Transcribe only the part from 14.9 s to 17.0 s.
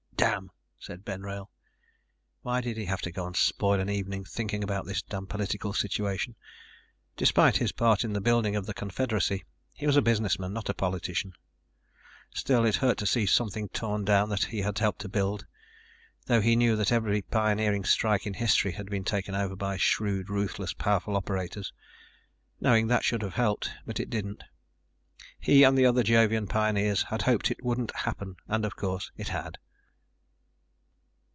to build, though he knew that